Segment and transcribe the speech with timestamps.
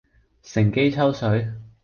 [0.41, 1.47] 乘機抽水